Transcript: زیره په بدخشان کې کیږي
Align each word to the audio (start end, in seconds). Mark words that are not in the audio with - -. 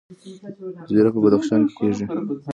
زیره 0.93 1.09
په 1.13 1.19
بدخشان 1.23 1.61
کې 1.67 1.73
کیږي 1.77 2.03